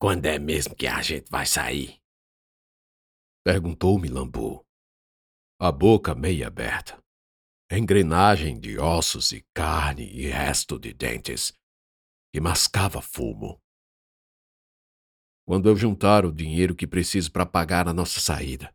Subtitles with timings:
[0.00, 2.00] Quando é mesmo que a gente vai sair?
[3.44, 4.08] Perguntou-me.
[5.60, 6.98] A boca meia aberta.
[7.70, 11.52] Engrenagem de ossos e carne e resto de dentes.
[12.34, 13.60] E mascava fumo.
[15.46, 18.74] Quando eu juntar o dinheiro que preciso para pagar a nossa saída,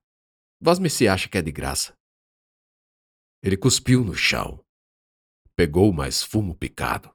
[0.62, 1.94] vós me se acha que é de graça.
[3.42, 4.64] Ele cuspiu no chão.
[5.56, 7.12] Pegou mais fumo picado.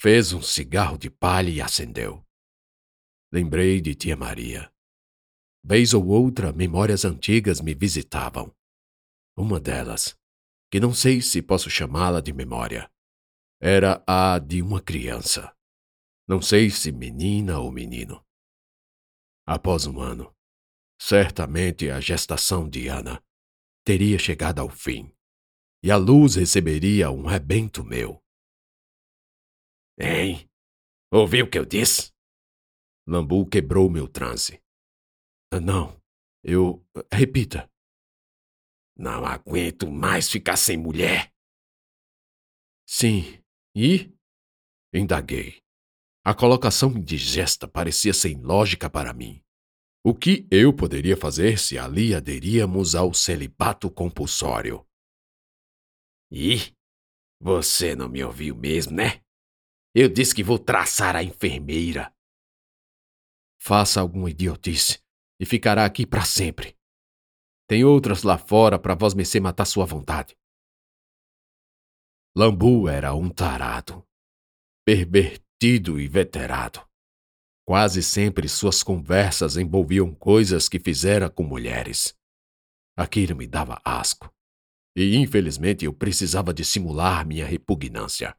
[0.00, 2.24] Fez um cigarro de palha e acendeu.
[3.32, 4.72] Lembrei de tia Maria.
[5.62, 8.54] Vez ou outra, memórias antigas me visitavam.
[9.36, 10.16] Uma delas,
[10.70, 12.90] que não sei se posso chamá-la de memória,
[13.60, 15.54] era a de uma criança.
[16.26, 18.24] Não sei se menina ou menino.
[19.46, 20.34] Após um ano,
[21.00, 23.22] certamente a gestação de Ana
[23.84, 25.12] teria chegado ao fim
[25.82, 28.22] e a luz receberia um rebento meu.
[29.98, 30.48] Hein?
[31.12, 32.12] Ouviu o que eu disse?
[33.08, 34.62] Lambu quebrou meu transe.
[35.50, 35.98] Ah, não,
[36.44, 36.86] eu.
[37.10, 37.66] Repita.
[38.94, 41.32] Não aguento mais ficar sem mulher.
[42.86, 43.42] Sim,
[43.74, 44.12] e?
[44.92, 45.62] Indaguei.
[46.22, 49.42] A colocação indigesta parecia sem lógica para mim.
[50.04, 54.86] O que eu poderia fazer se ali aderíamos ao celibato compulsório?
[56.30, 56.76] E?
[57.40, 59.22] Você não me ouviu mesmo, né?
[59.94, 62.14] Eu disse que vou traçar a enfermeira.
[63.68, 64.98] Faça alguma idiotice
[65.38, 66.74] e ficará aqui para sempre.
[67.68, 70.34] Tem outras lá fora para vós mercê matar sua vontade.
[72.34, 74.02] Lambu era um tarado,
[74.86, 76.82] pervertido e veterado.
[77.66, 82.16] Quase sempre suas conversas envolviam coisas que fizera com mulheres.
[82.96, 84.34] Aquilo me dava asco.
[84.96, 88.34] E infelizmente eu precisava dissimular minha repugnância.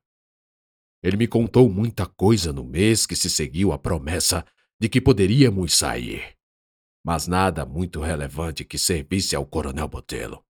[1.03, 4.43] Ele me contou muita coisa no mês que se seguiu à promessa
[4.79, 6.37] de que poderíamos sair,
[7.03, 10.43] mas nada muito relevante que servisse ao Coronel Botelho.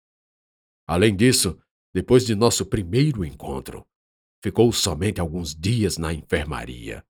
[0.88, 1.60] Além disso,
[1.94, 3.88] depois de nosso primeiro encontro,
[4.44, 7.06] ficou somente alguns dias na enfermaria.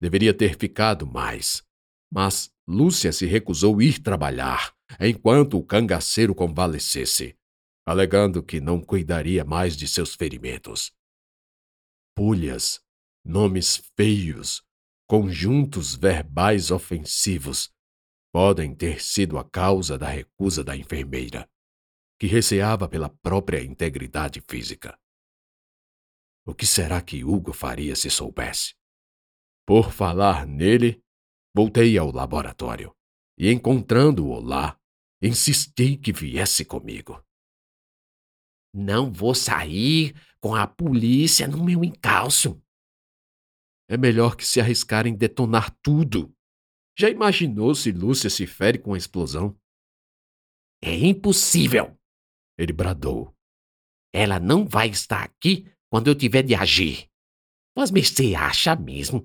[0.00, 1.64] Deveria ter ficado mais,
[2.12, 7.36] mas Lúcia se recusou ir trabalhar enquanto o cangaceiro convalescesse,
[7.86, 10.92] alegando que não cuidaria mais de seus ferimentos.
[12.16, 12.80] Pulhas,
[13.24, 14.62] nomes feios,
[15.12, 17.70] conjuntos verbais ofensivos
[18.32, 21.46] podem ter sido a causa da recusa da enfermeira,
[22.18, 24.98] que receava pela própria integridade física.
[26.46, 28.74] O que será que Hugo faria se soubesse?
[29.66, 31.04] Por falar nele,
[31.54, 32.96] voltei ao laboratório
[33.36, 34.80] e, encontrando-o lá,
[35.20, 37.22] insisti que viesse comigo.
[38.72, 42.61] Não vou sair com a polícia no meu encalço,
[43.92, 46.34] é melhor que se arriscar em detonar tudo.
[46.98, 49.54] Já imaginou se Lúcia se fere com a explosão?
[50.82, 51.94] É impossível!
[52.56, 53.36] Ele bradou.
[54.10, 57.06] Ela não vai estar aqui quando eu tiver de agir.
[57.76, 59.22] Mas você acha mesmo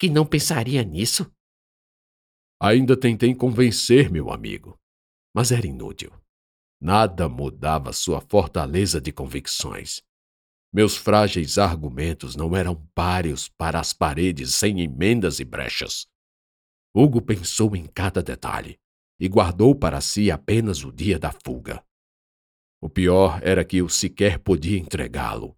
[0.00, 1.30] que não pensaria nisso?
[2.58, 4.78] Ainda tentei convencer meu amigo,
[5.34, 6.10] mas era inútil.
[6.80, 10.02] Nada mudava sua fortaleza de convicções.
[10.72, 16.06] Meus frágeis argumentos não eram páreos para as paredes sem emendas e brechas.
[16.94, 18.78] Hugo pensou em cada detalhe
[19.18, 21.84] e guardou para si apenas o dia da fuga.
[22.80, 25.56] O pior era que eu sequer podia entregá-lo,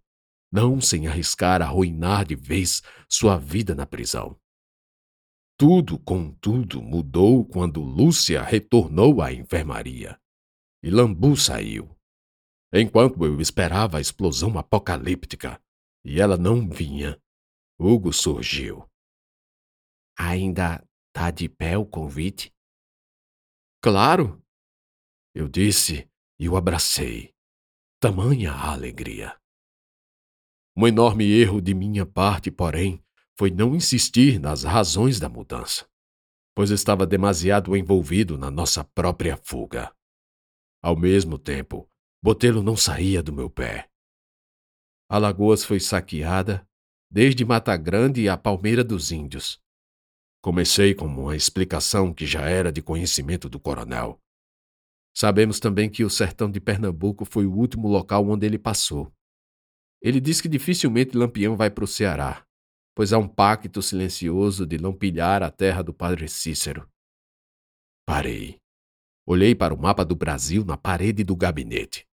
[0.51, 4.39] não sem arriscar arruinar de vez sua vida na prisão.
[5.57, 10.17] Tudo, contudo, mudou quando Lúcia retornou à enfermaria.
[10.81, 11.98] E Lambu saiu.
[12.71, 15.59] Enquanto eu esperava a explosão apocalíptica
[16.05, 17.19] e ela não vinha,
[17.79, 18.87] Hugo surgiu.
[20.17, 22.53] Ainda tá de pé o convite?
[23.81, 24.43] Claro!
[25.33, 26.07] Eu disse
[26.39, 27.33] e o abracei.
[27.99, 29.39] Tamanha a alegria.
[30.75, 33.03] Um enorme erro de minha parte, porém,
[33.37, 35.89] foi não insistir nas razões da mudança,
[36.53, 39.93] pois estava demasiado envolvido na nossa própria fuga.
[40.81, 41.88] Ao mesmo tempo,
[42.21, 43.89] Botelho não saía do meu pé.
[45.07, 46.67] Alagoas foi saqueada,
[47.09, 49.57] desde Mata Grande a Palmeira dos Índios.
[50.41, 54.21] Comecei com uma explicação que já era de conhecimento do coronel.
[55.15, 59.13] Sabemos também que o sertão de Pernambuco foi o último local onde ele passou.
[60.01, 62.45] Ele diz que dificilmente Lampião vai para o Ceará,
[62.93, 66.85] pois há um pacto silencioso de não pilhar a terra do padre Cícero.
[68.05, 68.57] Parei.
[69.25, 72.08] Olhei para o mapa do Brasil na parede do gabinete.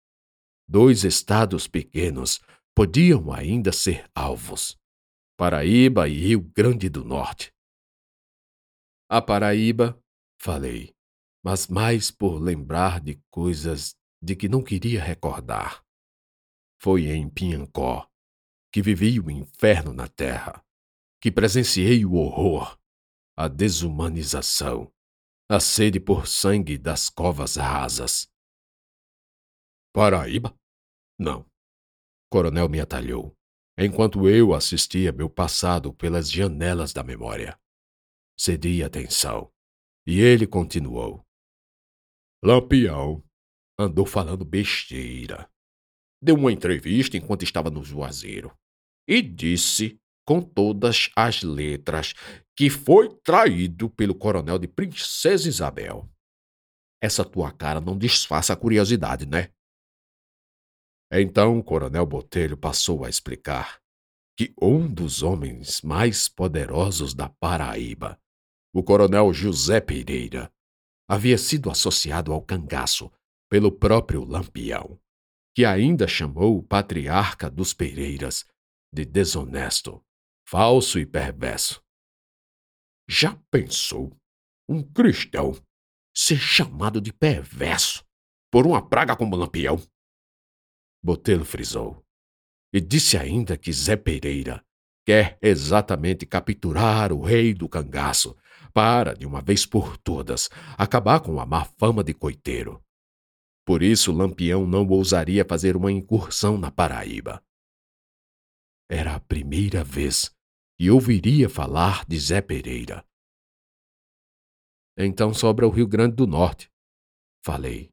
[0.67, 2.41] Dois estados pequenos
[2.75, 4.77] podiam ainda ser alvos:
[5.37, 7.53] Paraíba e Rio Grande do Norte.
[9.09, 9.97] A Paraíba,
[10.41, 10.93] falei,
[11.43, 15.83] mas mais por lembrar de coisas de que não queria recordar.
[16.81, 18.09] Foi em Pinhancó
[18.71, 20.63] que vivi o inferno na terra,
[21.21, 22.77] que presenciei o horror,
[23.35, 24.91] a desumanização,
[25.49, 28.29] a sede por sangue das covas rasas.
[29.93, 30.55] Paraíba?
[31.19, 31.45] Não.
[32.29, 33.35] Coronel me atalhou,
[33.77, 37.57] enquanto eu assistia meu passado pelas janelas da memória.
[38.39, 39.51] Cedi atenção,
[40.05, 41.25] e ele continuou.
[42.43, 43.23] Lampião
[43.79, 45.49] andou falando besteira.
[46.21, 48.55] Deu uma entrevista enquanto estava no Juazeiro
[49.07, 52.13] e disse, com todas as letras,
[52.55, 56.09] que foi traído pelo coronel de Princesa Isabel.
[57.01, 59.53] Essa tua cara não disfarça a curiosidade, né?
[61.11, 63.79] Então o coronel Botelho passou a explicar
[64.37, 68.19] que um dos homens mais poderosos da Paraíba,
[68.73, 70.51] o coronel José Pereira,
[71.09, 73.11] havia sido associado ao cangaço
[73.49, 74.99] pelo próprio Lampião,
[75.55, 78.45] que ainda chamou o patriarca dos Pereiras
[78.93, 80.03] de desonesto,
[80.47, 81.81] falso e perverso.
[83.09, 84.15] Já pensou
[84.69, 85.55] um cristão
[86.15, 88.05] ser chamado de perverso
[88.51, 89.81] por uma praga como Lampião?
[91.03, 92.03] Botelho frisou.
[92.73, 94.63] E disse ainda que Zé Pereira
[95.05, 98.35] quer exatamente capturar o rei do cangaço
[98.73, 102.83] para, de uma vez por todas, acabar com a má fama de coiteiro.
[103.65, 107.43] Por isso, Lampião não ousaria fazer uma incursão na Paraíba.
[108.89, 110.33] Era a primeira vez
[110.77, 113.03] que ouviria falar de Zé Pereira.
[114.97, 116.71] Então sobra o Rio Grande do Norte,
[117.43, 117.89] falei.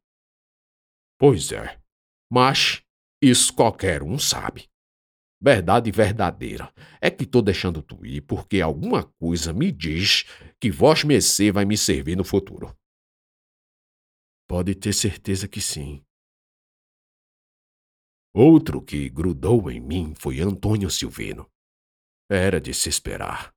[1.19, 1.81] Pois é,
[2.31, 2.84] mas
[3.31, 4.69] isso qualquer um sabe.
[5.41, 10.25] Verdade verdadeira é que tô deixando tu ir porque alguma coisa me diz
[10.59, 12.75] que vós mercê vai me servir no futuro.
[14.49, 16.03] Pode ter certeza que sim.
[18.35, 21.49] Outro que grudou em mim foi Antônio Silvino.
[22.29, 23.55] Era de se esperar.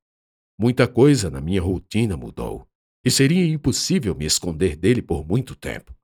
[0.60, 2.68] Muita coisa na minha rotina mudou,
[3.04, 5.97] e seria impossível me esconder dele por muito tempo.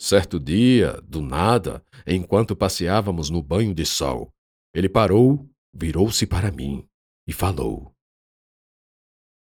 [0.00, 4.32] Certo dia, do nada, enquanto passeávamos no banho de sol,
[4.72, 6.88] ele parou, virou-se para mim
[7.26, 7.92] e falou: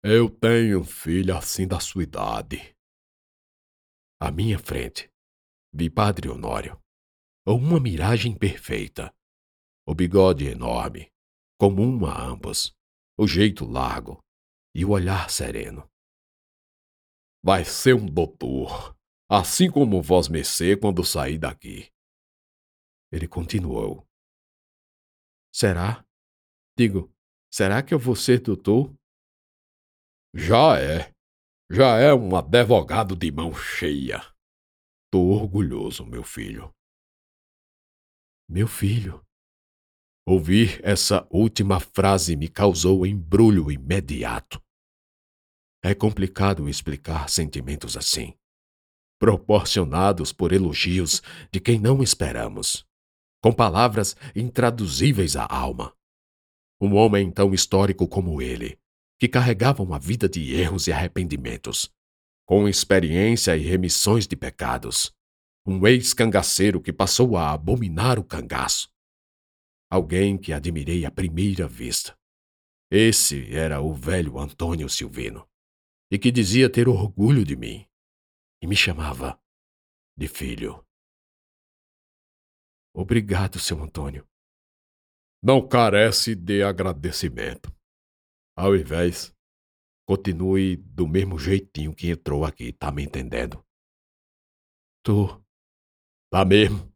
[0.04, 2.76] Eu tenho um filho assim da sua idade.
[4.20, 5.12] À minha frente,
[5.72, 6.82] vi Padre Honório,
[7.46, 9.14] uma miragem perfeita,
[9.88, 11.12] o bigode enorme,
[11.60, 12.76] comum a ambos,
[13.16, 14.24] o jeito largo
[14.76, 15.88] e o olhar sereno.
[17.44, 18.96] Vai ser um doutor,
[19.34, 21.90] assim como vós mercê quando saí daqui.
[23.10, 24.06] Ele continuou.
[25.54, 26.06] Será?
[26.78, 27.10] Digo,
[27.50, 28.94] será que eu vou ser doutor?
[30.36, 31.14] Já é.
[31.72, 34.20] Já é um advogado de mão cheia.
[35.10, 36.70] Tô orgulhoso, meu filho.
[38.50, 39.26] Meu filho.
[40.28, 44.62] Ouvir essa última frase me causou embrulho imediato.
[45.82, 48.38] É complicado explicar sentimentos assim
[49.22, 51.22] proporcionados por elogios
[51.52, 52.84] de quem não esperamos,
[53.40, 55.96] com palavras intraduzíveis à alma.
[56.82, 58.80] Um homem tão histórico como ele,
[59.20, 61.88] que carregava uma vida de erros e arrependimentos,
[62.48, 65.14] com experiência e remissões de pecados,
[65.68, 68.90] um ex-cangaceiro que passou a abominar o cangaço.
[69.88, 72.18] Alguém que admirei à primeira vista.
[72.90, 75.48] Esse era o velho Antônio Silvino,
[76.10, 77.86] e que dizia ter orgulho de mim
[78.62, 79.42] e me chamava
[80.18, 80.86] de filho.
[82.94, 84.28] Obrigado, seu Antônio.
[85.42, 87.74] Não carece de agradecimento.
[88.56, 89.34] Ao invés,
[90.06, 93.66] continue do mesmo jeitinho que entrou aqui, tá me entendendo?
[95.04, 95.42] Tô.
[96.30, 96.92] Tá mesmo?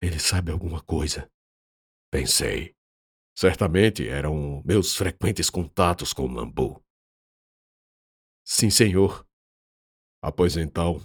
[0.00, 1.30] Ele sabe alguma coisa.
[2.10, 2.74] Pensei.
[3.36, 6.82] Certamente eram meus frequentes contatos com o Lambu.
[8.42, 9.25] Sim, senhor.
[10.26, 11.00] Ah, pois então,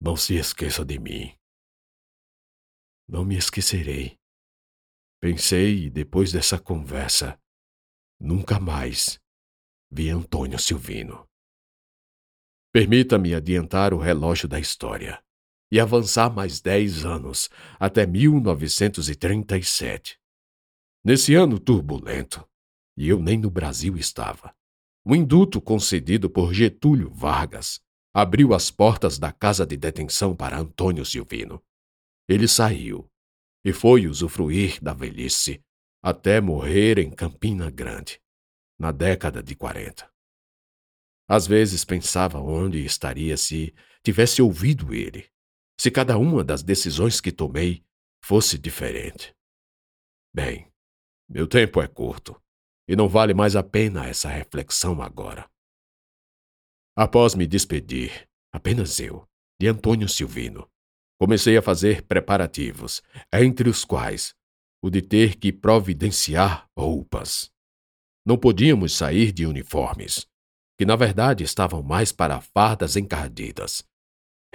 [0.00, 1.32] não se esqueça de mim.
[3.08, 4.18] Não me esquecerei.
[5.20, 7.40] Pensei, depois dessa conversa,
[8.18, 9.20] nunca mais
[9.88, 11.24] vi Antônio Silvino.
[12.72, 15.22] Permita-me adiantar o relógio da história
[15.70, 20.18] e avançar mais dez anos até 1937.
[21.04, 22.44] Nesse ano turbulento,
[22.96, 24.52] e eu nem no Brasil estava,
[25.06, 27.80] o induto concedido por Getúlio Vargas
[28.12, 31.62] abriu as portas da casa de detenção para Antônio Silvino.
[32.28, 33.08] Ele saiu
[33.64, 35.62] e foi usufruir da velhice
[36.02, 38.20] até morrer em Campina Grande,
[38.78, 40.10] na década de 40.
[41.28, 45.28] Às vezes pensava onde estaria se tivesse ouvido ele,
[45.78, 47.84] se cada uma das decisões que tomei
[48.24, 49.34] fosse diferente.
[50.32, 50.72] Bem,
[51.28, 52.40] meu tempo é curto
[52.88, 55.49] e não vale mais a pena essa reflexão agora.
[57.02, 59.26] Após me despedir, apenas eu,
[59.58, 60.68] de Antônio Silvino,
[61.18, 63.00] comecei a fazer preparativos,
[63.32, 64.34] entre os quais
[64.82, 67.50] o de ter que providenciar roupas.
[68.22, 70.26] Não podíamos sair de uniformes,
[70.78, 73.82] que na verdade estavam mais para fardas encardidas.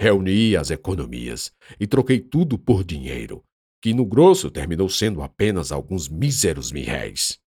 [0.00, 3.42] Reuni as economias e troquei tudo por dinheiro,
[3.82, 7.40] que no grosso terminou sendo apenas alguns míseros mil réis.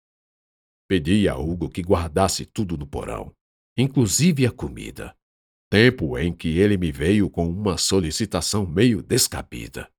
[0.89, 3.33] Pedi a Hugo que guardasse tudo no porão,
[3.81, 5.15] inclusive a comida,
[5.71, 9.89] tempo em que ele me veio com uma solicitação meio descabida.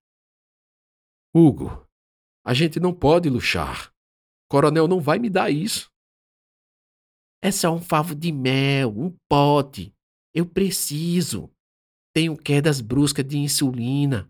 [1.35, 1.87] Hugo,
[2.45, 3.93] a gente não pode luxar.
[4.49, 5.91] Coronel não vai me dar isso.
[7.43, 9.95] É só um favo de mel, um pote.
[10.35, 11.51] Eu preciso.
[12.13, 14.29] Tenho quedas bruscas de insulina.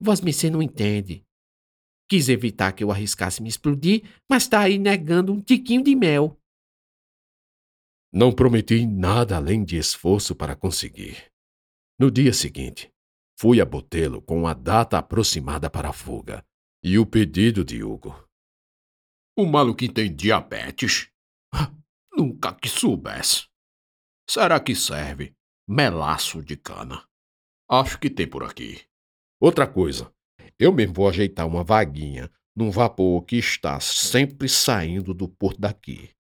[0.00, 1.24] Vosmecê não entende.
[2.08, 6.38] Quis evitar que eu arriscasse me explodir, mas está aí negando um tiquinho de mel.
[8.16, 11.32] Não prometi nada além de esforço para conseguir.
[11.98, 12.88] No dia seguinte,
[13.36, 16.46] fui a Botelo com a data aproximada para a fuga
[16.80, 18.14] e o pedido de Hugo.
[19.36, 21.10] O maluquinho tem diabetes?
[22.16, 23.48] Nunca que soubesse.
[24.30, 25.34] Será que serve
[25.68, 27.04] melaço de cana?
[27.68, 28.80] Acho que tem por aqui.
[29.40, 30.14] Outra coisa,
[30.56, 36.14] eu mesmo vou ajeitar uma vaguinha num vapor que está sempre saindo do porto daqui.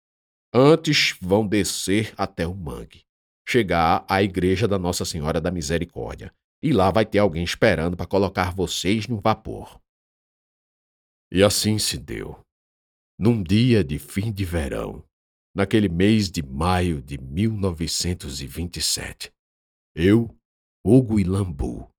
[0.55, 3.05] Antes vão descer até o mangue,
[3.49, 6.33] chegar à igreja da Nossa Senhora da Misericórdia,
[6.63, 9.81] e lá vai ter alguém esperando para colocar vocês no vapor.
[11.31, 12.39] E assim se deu.
[13.19, 15.03] Num dia de fim de verão,
[15.55, 19.33] naquele mês de maio de 1927,
[19.95, 20.37] eu,
[20.85, 21.91] Hugo e Lambu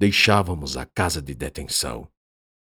[0.00, 2.10] deixávamos a casa de detenção.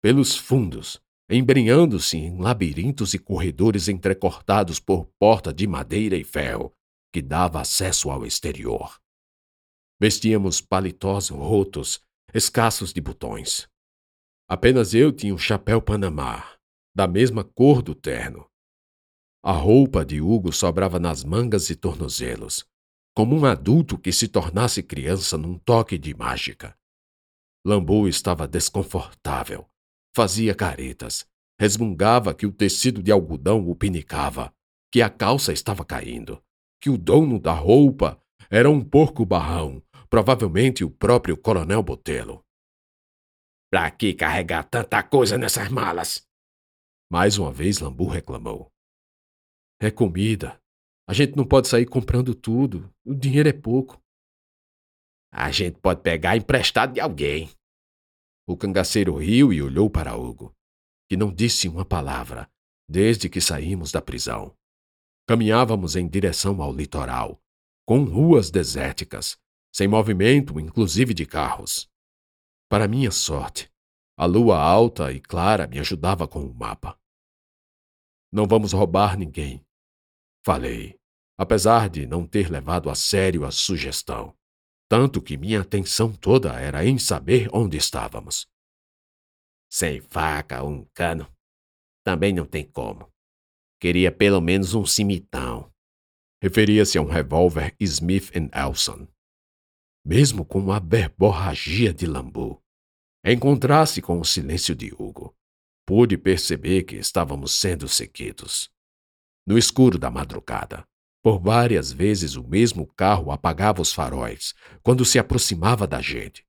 [0.02, 6.72] Pelos fundos, embrenhando-se em labirintos e corredores entrecortados por porta de madeira e ferro
[7.12, 9.00] que dava acesso ao exterior.
[10.00, 12.02] Vestíamos paletós rotos,
[12.34, 13.68] escassos de botões.
[14.48, 16.58] Apenas eu tinha um chapéu panamá,
[16.94, 18.46] da mesma cor do terno.
[19.44, 22.66] A roupa de Hugo sobrava nas mangas e tornozelos,
[23.16, 26.78] como um adulto que se tornasse criança num toque de mágica.
[27.66, 29.68] Lambu estava desconfortável,
[30.16, 31.28] fazia caretas,
[31.60, 34.54] resmungava que o tecido de algodão o pinicava,
[34.90, 36.42] que a calça estava caindo,
[36.82, 38.18] que o dono da roupa
[38.50, 42.42] era um porco barrão, provavelmente o próprio Coronel Botelo.
[43.70, 46.26] Pra que carregar tanta coisa nessas malas?
[47.12, 48.72] Mais uma vez Lambu reclamou.
[49.82, 50.58] É comida.
[51.10, 52.90] A gente não pode sair comprando tudo.
[53.06, 54.02] O dinheiro é pouco.
[55.30, 57.50] A gente pode pegar emprestado de alguém.
[58.48, 60.56] O cangaceiro riu e olhou para Hugo,
[61.10, 62.50] que não disse uma palavra
[62.88, 64.56] desde que saímos da prisão.
[65.28, 67.42] Caminhávamos em direção ao litoral,
[67.88, 69.38] com ruas desérticas,
[69.74, 71.90] sem movimento, inclusive de carros.
[72.70, 73.72] Para minha sorte,
[74.16, 77.00] a lua alta e clara me ajudava com o mapa.
[78.32, 79.66] Não vamos roubar ninguém,
[80.44, 81.00] falei,
[81.36, 84.38] apesar de não ter levado a sério a sugestão
[84.88, 88.48] tanto que minha atenção toda era em saber onde estávamos.
[89.70, 91.32] Sem faca ou um cano,
[92.04, 93.12] também não tem como.
[93.80, 95.72] Queria pelo menos um cimitão.
[96.42, 99.08] Referia-se a um revólver Smith Elson.
[100.06, 102.62] Mesmo com a verborragia de Lambu,
[103.26, 105.36] encontrasse com o silêncio de Hugo,
[105.86, 108.70] pude perceber que estávamos sendo seguidos.
[109.48, 110.88] No escuro da madrugada,
[111.26, 114.54] por várias vezes o mesmo carro apagava os faróis
[114.84, 116.46] quando se aproximava da gente.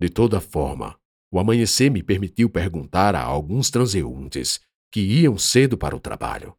[0.00, 0.96] De toda forma,
[1.32, 4.60] o amanhecer me permitiu perguntar a alguns transeuntes
[4.92, 6.56] que iam cedo para o trabalho.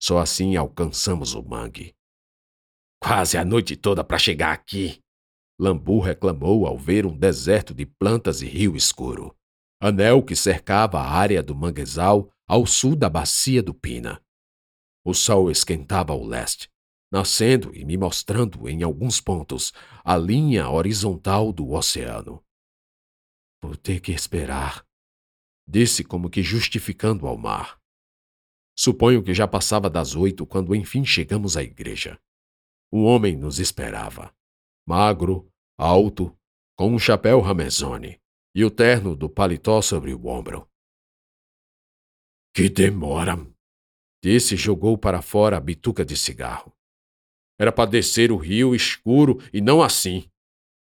[0.00, 1.92] Só assim alcançamos o mangue.
[3.02, 5.00] Quase a noite toda para chegar aqui.
[5.58, 9.34] Lambu reclamou ao ver um deserto de plantas e rio escuro,
[9.82, 14.22] anel que cercava a área do manguezal ao sul da bacia do Pina.
[15.04, 16.68] O sol esquentava ao leste,
[17.10, 19.72] nascendo e me mostrando em alguns pontos
[20.04, 22.44] a linha horizontal do oceano.
[23.62, 24.86] Vou ter que esperar,
[25.66, 27.80] disse como que justificando ao mar.
[28.76, 32.20] Suponho que já passava das oito quando enfim chegamos à igreja.
[32.92, 34.34] Um homem nos esperava,
[34.86, 36.36] magro, alto,
[36.76, 38.20] com um chapéu ramezone
[38.54, 40.68] e o terno do paletó sobre o ombro.
[42.54, 43.36] Que demora,
[44.22, 46.76] Disse jogou para fora a bituca de cigarro.
[47.58, 50.30] Era para descer o rio escuro e não assim.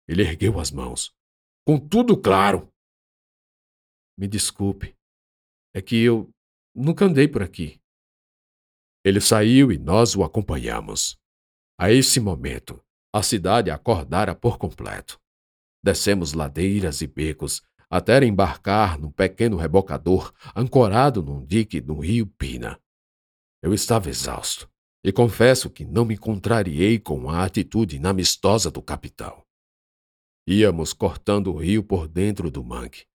[0.09, 1.13] Ele ergueu as mãos.
[1.67, 2.73] Com tudo claro.
[4.19, 4.97] Me desculpe.
[5.75, 6.31] É que eu
[6.75, 7.81] nunca andei por aqui.
[9.05, 11.19] Ele saiu e nós o acompanhamos.
[11.79, 15.21] A esse momento, a cidade acordara por completo.
[15.83, 22.81] Descemos ladeiras e becos até embarcar num pequeno rebocador ancorado num dique no rio Pina.
[23.65, 24.71] Eu estava exausto
[25.03, 29.43] e confesso que não me contrariei com a atitude inamistosa do capitão.
[30.47, 33.07] Íamos cortando o rio por dentro do mangue,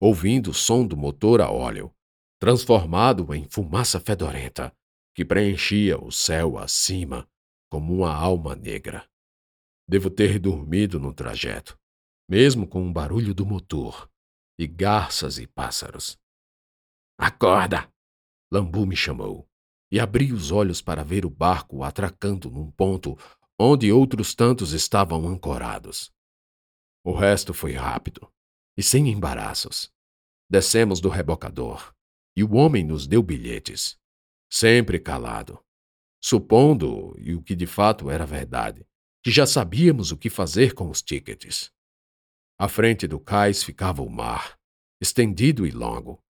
[0.00, 1.94] ouvindo o som do motor a óleo,
[2.40, 4.74] transformado em fumaça fedorenta
[5.14, 7.28] que preenchia o céu acima
[7.70, 9.06] como uma alma negra.
[9.86, 11.78] Devo ter dormido no trajeto,
[12.26, 14.10] mesmo com o barulho do motor,
[14.58, 16.18] e garças e pássaros.
[17.18, 17.92] Acorda!
[18.50, 19.47] Lambu me chamou,
[19.90, 23.16] e abri os olhos para ver o barco atracando num ponto
[23.58, 26.12] onde outros tantos estavam ancorados.
[27.04, 28.30] O resto foi rápido
[28.76, 29.90] e sem embaraços.
[30.50, 31.94] Descemos do rebocador
[32.36, 33.98] e o homem nos deu bilhetes.
[34.50, 35.60] Sempre calado.
[36.22, 38.86] Supondo, e o que de fato era verdade,
[39.22, 41.72] que já sabíamos o que fazer com os tickets.
[42.58, 44.58] À frente do cais ficava o mar,
[45.00, 46.22] estendido e longo.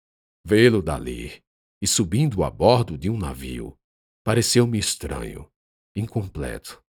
[0.46, 1.44] Vê-lo dali,
[1.82, 3.78] e subindo a bordo de um navio,
[4.24, 5.50] pareceu-me estranho,
[5.96, 6.84] incompleto.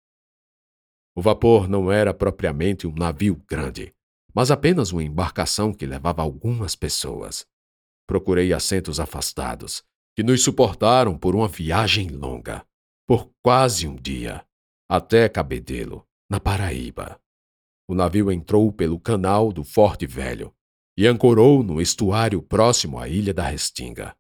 [1.15, 3.95] O vapor não era propriamente um navio grande,
[4.35, 7.47] mas apenas uma embarcação que levava algumas pessoas.
[8.07, 9.83] Procurei assentos afastados,
[10.15, 12.67] que nos suportaram por uma viagem longa,
[13.07, 14.47] por quase um dia,
[14.89, 17.21] até Cabedelo, na Paraíba.
[17.89, 20.55] O navio entrou pelo canal do Forte Velho
[20.99, 24.17] e ancorou no estuário próximo à ilha da Restinga,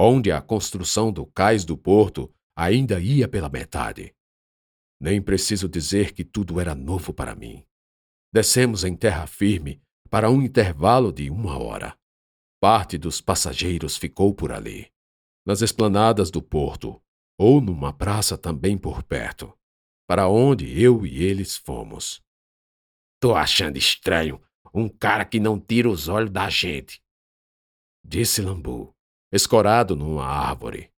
[0.00, 4.14] onde a construção do cais do porto ainda ia pela metade.
[5.00, 7.64] Nem preciso dizer que tudo era novo para mim.
[8.32, 11.98] Descemos em terra firme para um intervalo de uma hora.
[12.60, 14.88] Parte dos passageiros ficou por ali,
[15.44, 17.02] nas esplanadas do porto,
[17.36, 19.52] ou numa praça também por perto,
[20.08, 22.22] para onde eu e eles fomos.
[23.20, 24.40] Tô achando estranho
[24.72, 27.02] um cara que não tira os olhos da gente,
[28.04, 28.94] disse Lambu,
[29.32, 30.92] escorado numa árvore.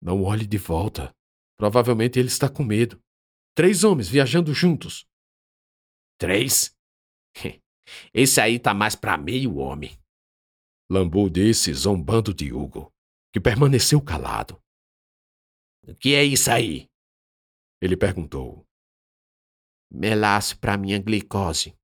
[0.00, 1.14] Não olhe de volta.
[1.56, 3.00] Provavelmente ele está com medo.
[3.54, 5.06] Três homens viajando juntos.
[6.18, 6.76] Três?
[8.12, 9.96] Esse aí tá mais para meio homem.
[10.90, 12.92] Lambu disse, zombando de Hugo,
[13.32, 14.60] que permaneceu calado.
[15.86, 16.88] O que é isso aí?
[17.80, 18.64] Ele perguntou
[19.92, 21.76] melasse para minha glicose.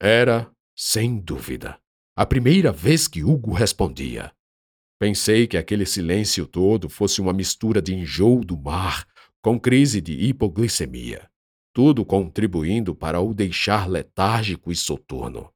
[0.00, 1.81] Era, sem dúvida,
[2.14, 4.34] a primeira vez que Hugo respondia.
[5.00, 9.06] Pensei que aquele silêncio todo fosse uma mistura de enjoo do mar
[9.40, 11.28] com crise de hipoglicemia,
[11.72, 15.50] tudo contribuindo para o deixar letárgico e soturno.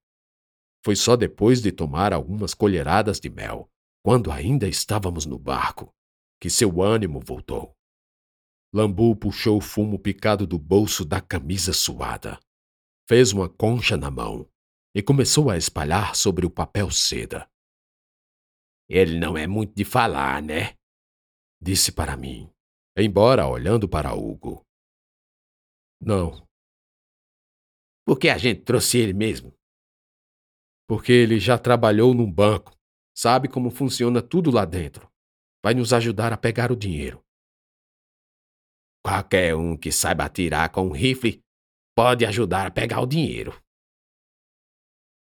[0.82, 3.70] Foi só depois de tomar algumas colheradas de mel,
[4.02, 5.94] quando ainda estávamos no barco,
[6.40, 7.76] que seu ânimo voltou.
[8.72, 12.40] Lambu puxou o fumo picado do bolso da camisa suada.
[13.06, 14.48] Fez uma concha na mão
[14.96, 17.46] e começou a espalhar sobre o papel seda.
[18.88, 20.74] Ele não é muito de falar, né?
[21.60, 22.50] Disse para mim,
[22.96, 24.62] embora olhando para Hugo.
[26.00, 26.48] Não.
[28.06, 29.52] Por que a gente trouxe ele mesmo?
[30.88, 32.74] Porque ele já trabalhou num banco,
[33.14, 35.12] sabe como funciona tudo lá dentro.
[35.62, 37.22] Vai nos ajudar a pegar o dinheiro.
[39.04, 41.44] Qualquer um que saiba atirar com um rifle
[41.94, 43.65] pode ajudar a pegar o dinheiro.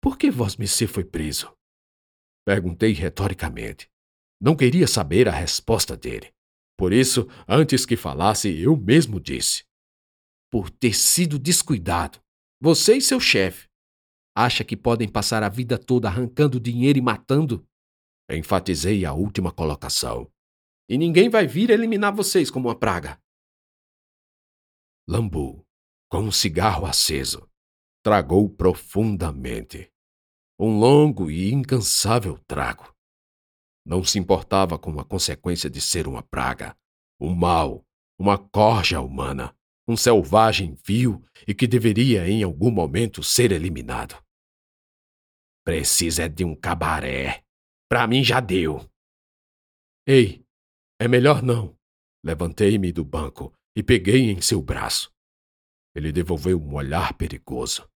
[0.05, 1.51] Por que Vosmecê foi preso?
[2.45, 3.89] Perguntei retoricamente.
[4.39, 6.31] Não queria saber a resposta dele.
[6.77, 9.65] Por isso, antes que falasse, eu mesmo disse:
[10.51, 12.21] Por ter sido descuidado.
[12.61, 13.67] Você e seu chefe.
[14.37, 17.67] Acha que podem passar a vida toda arrancando dinheiro e matando?
[18.29, 20.31] Enfatizei a última colocação.
[20.87, 23.19] E ninguém vai vir eliminar vocês como uma praga.
[25.09, 25.65] Lambu,
[26.07, 27.49] com um cigarro aceso,
[28.03, 29.91] tragou profundamente.
[30.59, 32.95] Um longo e incansável trago.
[33.85, 36.75] Não se importava com a consequência de ser uma praga,
[37.19, 37.85] um mal,
[38.17, 39.55] uma corja humana,
[39.87, 44.23] um selvagem vil e que deveria em algum momento ser eliminado.
[45.65, 47.43] Precisa é de um cabaré.
[47.89, 48.89] Pra mim já deu.
[50.07, 50.45] Ei,
[50.99, 51.77] é melhor não.
[52.23, 55.11] Levantei-me do banco e peguei em seu braço.
[55.93, 57.89] Ele devolveu um olhar perigoso,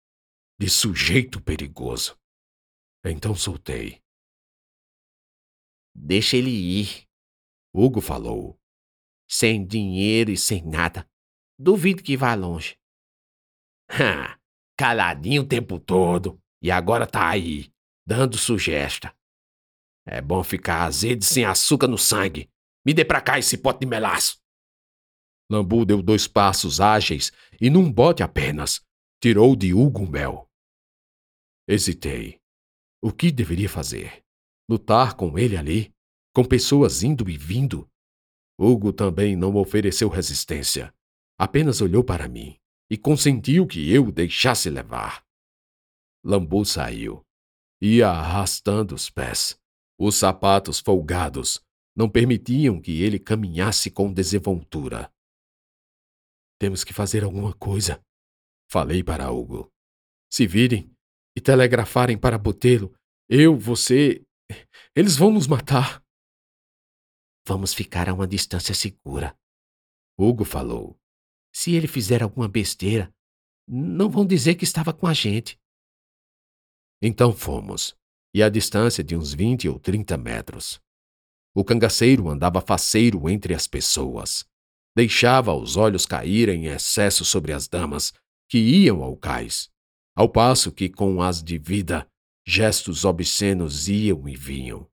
[0.60, 2.19] de sujeito perigoso.
[3.06, 4.02] Então soltei.
[5.96, 7.08] Deixa ele ir,
[7.74, 8.60] Hugo falou.
[9.30, 11.08] sem dinheiro e sem nada.
[11.58, 12.78] Duvido que vá longe.
[14.78, 16.42] Caladinho o tempo todo.
[16.62, 17.72] E agora tá aí,
[18.06, 19.16] dando sugesta.
[20.06, 22.50] É bom ficar azedo sem açúcar no sangue.
[22.86, 24.42] Me dê pra cá esse pote de melaço.
[25.52, 27.32] Lambu deu dois passos ágeis
[27.62, 28.86] e, num bote apenas,
[29.22, 30.50] tirou de Hugo mel.
[31.68, 32.42] Hesitei.
[33.02, 34.24] O que deveria fazer?
[34.70, 35.94] Lutar com ele ali?
[36.34, 37.90] Com pessoas indo e vindo?
[38.60, 40.94] Hugo também não ofereceu resistência.
[41.38, 42.58] Apenas olhou para mim
[42.90, 45.24] e consentiu que eu o deixasse levar.
[46.24, 47.26] Lambu saiu.
[47.82, 49.58] Ia arrastando os pés.
[49.98, 51.64] Os sapatos folgados
[51.96, 55.12] não permitiam que ele caminhasse com desenvoltura.
[56.60, 58.04] Temos que fazer alguma coisa,
[58.70, 59.72] falei para Hugo.
[60.30, 60.94] Se virem
[61.40, 62.94] e telegrafarem para Botelho,
[63.30, 64.22] eu, você.
[64.94, 66.04] Eles vão nos matar.
[67.48, 69.36] Vamos ficar a uma distância segura.
[70.18, 71.00] Hugo falou.
[71.56, 73.12] Se ele fizer alguma besteira,
[73.66, 75.58] não vão dizer que estava com a gente.
[77.02, 77.96] Então fomos,
[78.36, 80.82] e a distância de uns vinte ou trinta metros.
[81.56, 84.46] O cangaceiro andava faceiro entre as pessoas.
[84.96, 88.14] Deixava os olhos caírem em excesso sobre as damas
[88.50, 89.72] que iam ao cais,
[90.20, 92.06] ao passo que, com as de vida,
[92.46, 94.90] gestos obscenos iam e vinham.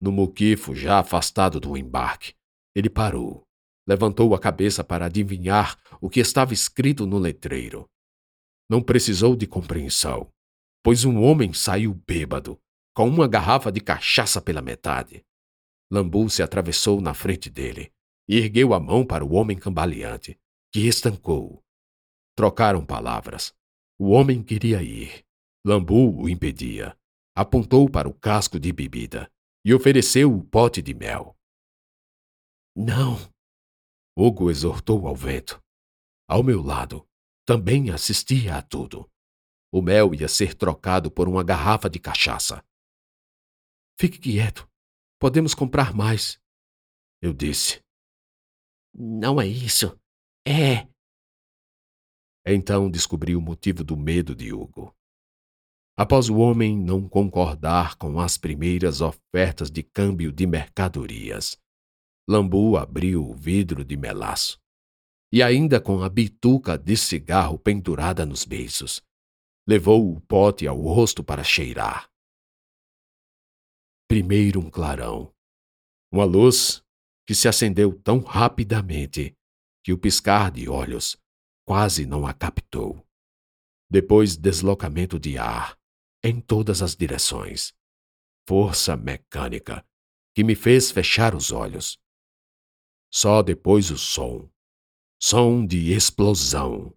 [0.00, 2.34] No muquifo, já afastado do embarque,
[2.74, 3.46] ele parou,
[3.86, 7.88] levantou a cabeça para adivinhar o que estava escrito no letreiro.
[8.68, 10.30] Não precisou de compreensão
[10.82, 12.60] pois um homem saiu bêbado,
[12.94, 15.24] com uma garrafa de cachaça pela metade.
[15.90, 17.92] Lambu se atravessou na frente dele
[18.28, 20.38] e ergueu a mão para o homem cambaleante,
[20.72, 21.62] que estancou.
[22.36, 23.54] Trocaram palavras.
[24.04, 25.24] O homem queria ir.
[25.64, 26.98] Lambu o impedia.
[27.36, 29.30] Apontou para o casco de bebida
[29.64, 31.36] e ofereceu o pote de mel.
[32.74, 33.14] Não!
[34.18, 35.62] Hugo exortou ao vento.
[36.28, 37.08] Ao meu lado,
[37.46, 39.08] também assistia a tudo.
[39.72, 42.60] O mel ia ser trocado por uma garrafa de cachaça.
[43.96, 44.68] Fique quieto.
[45.20, 46.40] Podemos comprar mais.
[47.22, 47.80] Eu disse.
[48.92, 49.96] Não é isso.
[50.44, 50.91] É.
[52.44, 54.94] Então descobri o motivo do medo de Hugo.
[55.96, 61.56] Após o homem não concordar com as primeiras ofertas de câmbio de mercadorias,
[62.28, 64.60] Lambu abriu o vidro de melaço.
[65.30, 69.02] E ainda com a bituca de cigarro pendurada nos beiços,
[69.66, 72.10] Levou o pote ao rosto para cheirar.
[74.08, 75.32] Primeiro um clarão.
[76.10, 76.82] Uma luz
[77.24, 79.36] que se acendeu tão rapidamente
[79.84, 81.16] que o piscar de olhos
[81.64, 83.06] quase não a captou.
[83.90, 85.78] Depois deslocamento de ar
[86.22, 87.74] em todas as direções.
[88.46, 89.84] Força mecânica
[90.34, 91.98] que me fez fechar os olhos.
[93.10, 94.48] Só depois o som.
[95.20, 96.96] Som de explosão.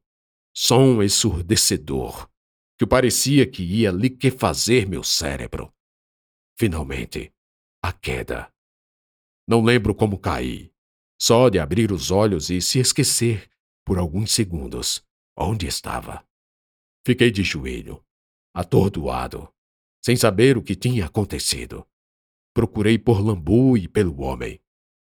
[0.54, 2.30] Som ensurdecedor
[2.78, 5.74] que parecia que ia liquefazer meu cérebro.
[6.58, 7.34] Finalmente,
[7.82, 8.52] a queda.
[9.48, 10.74] Não lembro como caí,
[11.20, 13.50] só de abrir os olhos e se esquecer,
[13.86, 15.06] por alguns segundos,
[15.38, 16.26] onde estava.
[17.06, 18.04] Fiquei de joelho,
[18.54, 19.54] atordoado,
[20.04, 21.88] sem saber o que tinha acontecido.
[22.54, 24.60] Procurei por Lambu e pelo homem.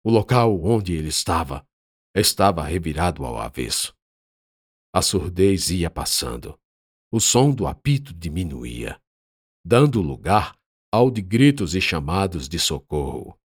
[0.03, 1.65] O local onde ele estava
[2.13, 3.95] estava revirado ao avesso.
[4.93, 6.59] A surdez ia passando
[7.11, 9.01] o som do apito diminuía,
[9.63, 10.53] dando lugar
[10.91, 13.39] ao de gritos e chamados de socorro.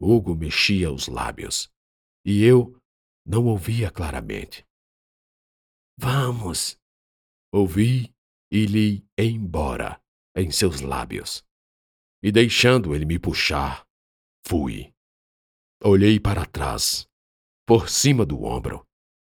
[0.00, 1.68] Hugo mexia os lábios,
[2.24, 2.79] e eu
[3.24, 4.64] não ouvia claramente.
[5.98, 6.78] Vamos!
[7.52, 8.14] Ouvi
[8.50, 10.00] e li embora
[10.36, 11.44] em seus lábios.
[12.22, 13.86] E deixando ele me puxar,
[14.46, 14.92] fui.
[15.82, 17.08] Olhei para trás,
[17.66, 18.86] por cima do ombro,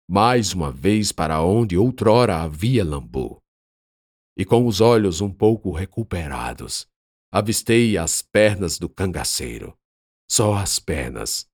[0.10, 3.42] mais uma vez para onde outrora havia Lambu.
[4.38, 6.88] E com os olhos um pouco recuperados,
[7.32, 9.78] avistei as pernas do cangaceiro.
[10.30, 11.48] Só as pernas,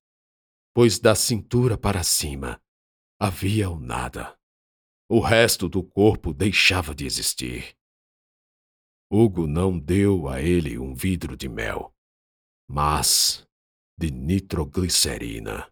[0.74, 2.62] pois da cintura para cima
[3.20, 4.38] havia o nada.
[5.10, 7.76] O resto do corpo deixava de existir.
[9.12, 11.92] Hugo não deu a ele um vidro de mel,
[12.70, 13.46] mas
[13.98, 15.68] de nitroglicerina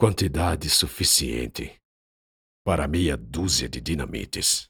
[0.00, 1.78] quantidade suficiente
[2.64, 4.69] para meia dúzia de dinamites.